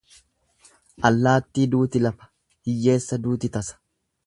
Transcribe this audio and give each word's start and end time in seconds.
Allaattii 1.09 1.67
duuti 1.75 2.03
lafa, 2.07 2.31
hiyyeessa 2.71 3.23
duuti 3.27 3.53
tasa. 3.59 3.79